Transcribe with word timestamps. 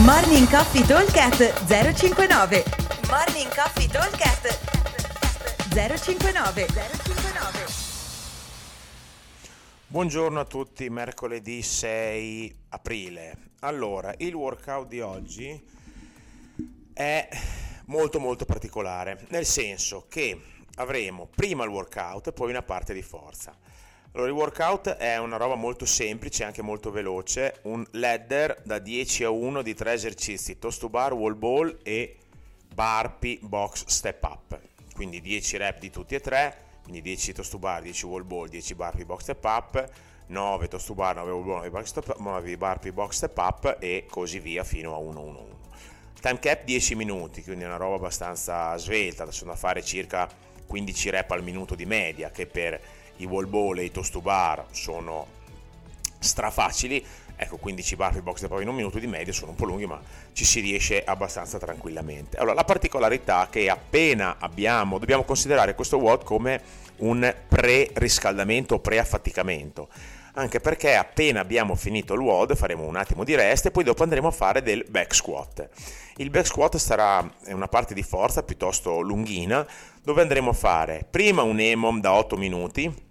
Morning 0.00 0.48
Coffee 0.48 0.86
Talkcast 0.86 1.66
059 1.66 2.64
Morning 3.10 3.54
Coffee 3.54 3.86
Talkcast 3.86 4.58
059 5.68 6.66
059 6.66 7.66
Buongiorno 9.86 10.40
a 10.40 10.46
tutti, 10.46 10.88
mercoledì 10.88 11.60
6 11.60 12.56
aprile. 12.70 13.50
Allora, 13.60 14.14
il 14.16 14.34
workout 14.34 14.88
di 14.88 15.00
oggi 15.00 15.62
è 16.94 17.28
molto 17.84 18.18
molto 18.18 18.46
particolare, 18.46 19.26
nel 19.28 19.44
senso 19.44 20.06
che 20.08 20.40
avremo 20.76 21.26
prima 21.26 21.64
il 21.64 21.70
workout 21.70 22.28
e 22.28 22.32
poi 22.32 22.48
una 22.48 22.62
parte 22.62 22.94
di 22.94 23.02
forza. 23.02 23.54
Allora, 24.14 24.28
il 24.28 24.36
workout 24.36 24.90
è 24.90 25.16
una 25.16 25.38
roba 25.38 25.54
molto 25.54 25.86
semplice 25.86 26.44
anche 26.44 26.60
molto 26.60 26.90
veloce, 26.90 27.60
un 27.62 27.82
ladder 27.92 28.60
da 28.62 28.78
10 28.78 29.24
a 29.24 29.30
1 29.30 29.62
di 29.62 29.72
tre 29.72 29.94
esercizi, 29.94 30.58
toast 30.58 30.80
to 30.80 30.90
bar, 30.90 31.14
wall 31.14 31.38
ball 31.38 31.78
e 31.82 32.18
burpee 32.74 33.38
box 33.40 33.86
step 33.86 34.22
up. 34.24 34.60
Quindi 34.94 35.22
10 35.22 35.56
rep 35.56 35.78
di 35.78 35.88
tutti 35.88 36.14
e 36.14 36.20
tre, 36.20 36.56
quindi 36.82 37.00
10 37.00 37.32
toast 37.32 37.52
to 37.52 37.58
bar, 37.58 37.80
10 37.80 38.04
wall 38.04 38.26
ball, 38.26 38.48
10 38.48 38.74
burpee 38.74 39.06
box 39.06 39.22
step 39.22 39.44
up, 39.44 39.90
9 40.26 40.68
toast 40.68 40.86
to 40.88 40.94
bar, 40.94 41.14
9 41.14 41.30
wall 41.30 41.44
ball, 41.44 42.14
9 42.18 42.56
burpee 42.58 42.92
box 42.92 43.12
step 43.14 43.38
up 43.38 43.78
e 43.80 44.04
così 44.10 44.40
via 44.40 44.62
fino 44.62 44.94
a 44.94 44.98
1-1-1. 44.98 46.20
Time 46.20 46.38
cap 46.38 46.64
10 46.64 46.94
minuti, 46.96 47.42
quindi 47.42 47.64
è 47.64 47.66
una 47.66 47.78
roba 47.78 47.94
abbastanza 47.94 48.76
svelta, 48.76 49.30
sono 49.30 49.52
da 49.52 49.56
fare 49.56 49.82
circa 49.82 50.28
15 50.66 51.08
rep 51.08 51.30
al 51.30 51.42
minuto 51.42 51.74
di 51.74 51.86
media, 51.86 52.30
che 52.30 52.46
per 52.46 52.78
i 53.22 53.26
wall 53.26 53.48
ball 53.48 53.78
e 53.78 53.84
i 53.84 53.90
toast 53.90 54.12
to 54.12 54.20
bar 54.20 54.66
sono 54.70 55.26
strafacili, 56.18 57.04
ecco 57.36 57.56
15 57.56 57.96
bar 57.96 58.12
per 58.12 58.22
box 58.22 58.40
da 58.40 58.48
poi 58.48 58.62
in 58.62 58.68
un 58.68 58.74
minuto 58.74 58.98
di 58.98 59.06
media 59.06 59.32
sono 59.32 59.50
un 59.50 59.56
po' 59.56 59.64
lunghi 59.64 59.86
ma 59.86 60.00
ci 60.32 60.44
si 60.44 60.60
riesce 60.60 61.02
abbastanza 61.02 61.58
tranquillamente. 61.58 62.36
Allora 62.36 62.54
la 62.54 62.64
particolarità 62.64 63.46
è 63.46 63.50
che 63.50 63.68
appena 63.68 64.36
abbiamo, 64.38 64.98
dobbiamo 64.98 65.24
considerare 65.24 65.74
questo 65.74 65.98
WOD 65.98 66.24
come 66.24 66.60
un 66.98 67.34
pre-riscaldamento 67.48 68.78
pre-affaticamento 68.78 69.88
anche 70.34 70.60
perché 70.60 70.94
appena 70.94 71.40
abbiamo 71.40 71.74
finito 71.74 72.14
il 72.14 72.20
WOD 72.20 72.56
faremo 72.56 72.84
un 72.84 72.96
attimo 72.96 73.24
di 73.24 73.34
rest 73.34 73.66
e 73.66 73.70
poi 73.70 73.84
dopo 73.84 74.02
andremo 74.02 74.28
a 74.28 74.30
fare 74.30 74.62
del 74.62 74.84
back 74.88 75.14
squat. 75.14 75.68
Il 76.16 76.30
back 76.30 76.46
squat 76.46 76.76
sarà 76.76 77.28
una 77.48 77.68
parte 77.68 77.92
di 77.92 78.02
forza 78.02 78.42
piuttosto 78.42 79.00
lunghina 79.00 79.66
dove 80.02 80.22
andremo 80.22 80.50
a 80.50 80.54
fare 80.54 81.06
prima 81.08 81.42
un 81.42 81.60
EMOM 81.60 82.00
da 82.00 82.12
8 82.12 82.36
minuti 82.36 83.10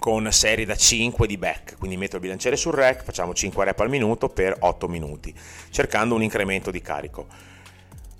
con 0.00 0.32
serie 0.32 0.64
da 0.64 0.74
5 0.74 1.26
di 1.26 1.36
back, 1.36 1.76
quindi 1.78 1.98
metto 1.98 2.16
il 2.16 2.22
bilanciere 2.22 2.56
sul 2.56 2.72
rack, 2.72 3.04
facciamo 3.04 3.34
5 3.34 3.64
rep 3.66 3.78
al 3.80 3.90
minuto 3.90 4.30
per 4.30 4.56
8 4.58 4.88
minuti, 4.88 5.32
cercando 5.70 6.14
un 6.14 6.22
incremento 6.22 6.70
di 6.70 6.80
carico. 6.80 7.26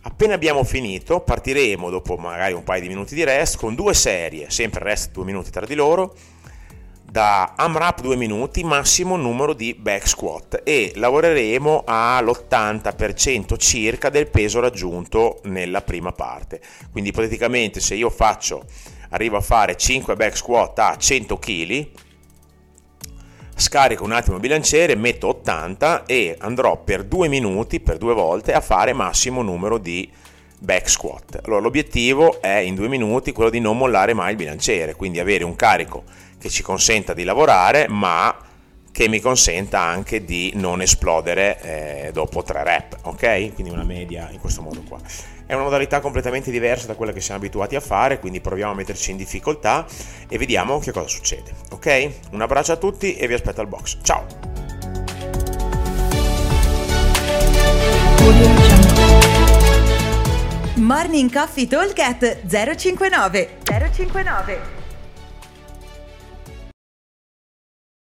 Appena 0.03 0.35
abbiamo 0.35 0.63
finito, 0.63 1.21
partiremo 1.21 1.89
dopo 1.89 2.17
magari 2.17 2.53
un 2.53 2.65
paio 2.65 2.83
di 2.83 2.89
minuti 2.89 3.15
di 3.15 3.25
rest 3.25 3.57
con 3.57 3.75
due 3.75 3.95
serie, 3.95 4.51
sempre 4.51 4.85
rest 4.85 5.11
2 5.13 5.25
minuti 5.25 5.51
tra 5.51 5.65
di 5.65 5.75
loro, 5.75 6.15
da 7.03 7.55
AMRAP 7.57 8.03
2 8.03 8.15
minuti, 8.15 8.63
massimo 8.63 9.17
numero 9.17 9.55
di 9.55 9.75
back 9.75 10.07
squat 10.07 10.61
e 10.63 10.93
lavoreremo 10.95 11.85
all'80% 11.87 13.57
circa 13.57 14.11
del 14.11 14.29
peso 14.29 14.61
raggiunto 14.61 15.41
nella 15.45 15.81
prima 15.81 16.13
parte. 16.13 16.61
Quindi 16.93 17.09
ipoteticamente 17.09 17.81
se 17.81 17.95
io 17.95 18.11
faccio 18.11 18.65
arrivo 19.11 19.37
a 19.37 19.41
fare 19.41 19.77
5 19.77 20.17
back 20.17 20.37
squat 20.37 20.79
a 20.79 20.97
100 20.97 21.39
kg, 21.39 21.89
scarico 23.55 24.05
un 24.05 24.13
attimo 24.13 24.37
il 24.37 24.41
bilanciere, 24.41 24.95
metto 24.95 25.29
80 25.29 26.07
e 26.07 26.37
andrò 26.39 26.83
per 26.83 27.05
2 27.05 27.29
minuti, 27.29 27.81
per 27.81 27.99
due 27.99 28.15
volte, 28.15 28.53
a 28.53 28.61
fare 28.61 28.93
massimo 28.93 29.43
numero 29.43 29.79
di 29.79 30.11
back 30.59 30.89
squat. 30.89 31.41
Allora 31.45 31.61
l'obiettivo 31.61 32.41
è 32.41 32.57
in 32.57 32.75
due 32.75 32.89
minuti 32.89 33.33
quello 33.33 33.51
di 33.51 33.61
non 33.61 33.77
mollare 33.77 34.15
mai 34.15 34.31
il 34.31 34.37
bilanciere, 34.37 34.95
quindi 34.95 35.21
avere 35.21 35.45
un 35.45 35.57
carico 35.57 36.05
che 36.39 36.49
ci 36.49 36.63
consenta 36.63 37.13
di 37.13 37.25
lavorare, 37.25 37.87
ma 37.89 38.35
che 39.01 39.09
mi 39.09 39.21
consenta 39.21 39.81
anche 39.81 40.27
di 40.27 40.53
non 40.57 40.83
esplodere 40.83 41.59
eh, 41.63 42.11
dopo 42.13 42.43
tre 42.43 42.63
rep, 42.63 42.99
ok? 43.05 43.55
Quindi 43.55 43.73
una 43.73 43.83
media 43.83 44.29
in 44.31 44.39
questo 44.39 44.61
modo 44.61 44.83
qua. 44.87 44.99
È 45.47 45.55
una 45.55 45.63
modalità 45.63 46.01
completamente 46.01 46.51
diversa 46.51 46.87
da 46.87 46.95
quella 46.95 47.11
che 47.11 47.23
siamo 47.23 47.41
abituati 47.41 47.77
a 47.77 47.81
fare, 47.81 48.19
quindi 48.19 48.43
proviamo 48.43 48.73
a 48.73 48.75
metterci 48.75 49.13
in 49.13 49.17
difficoltà 49.17 49.87
e 50.29 50.37
vediamo 50.37 50.81
che 50.81 50.93
cosa 50.93 51.09
succede, 51.09 51.51
ok? 51.71 52.11
Un 52.33 52.43
abbraccio 52.43 52.73
a 52.73 52.77
tutti 52.77 53.17
e 53.17 53.27
vi 53.27 53.33
aspetto 53.33 53.63
al 53.63 53.69
box. 53.69 54.01
Ciao! 54.03 54.27
Morning 60.75 61.33
Coffee 61.33 61.67
Talk 61.67 62.47
059 62.77 63.49
059 63.65 64.80